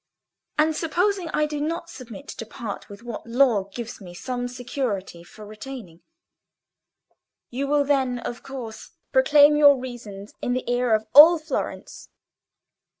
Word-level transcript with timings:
"And 0.57 0.75
supposing 0.75 1.29
I 1.29 1.45
do 1.45 1.61
not 1.61 1.87
submit 1.87 2.27
to 2.29 2.43
part 2.47 2.89
with 2.89 3.03
what 3.03 3.23
the 3.23 3.29
law 3.29 3.65
gives 3.65 4.01
me 4.01 4.15
some 4.15 4.47
security 4.47 5.23
for 5.23 5.45
retaining? 5.45 6.01
You 7.51 7.67
will 7.67 7.85
then, 7.85 8.17
of 8.17 8.41
course, 8.41 8.93
proclaim 9.11 9.55
your 9.55 9.77
reasons 9.79 10.33
in 10.41 10.53
the 10.53 10.67
ear 10.67 10.95
of 10.95 11.05
all 11.13 11.37
Florence. 11.37 12.09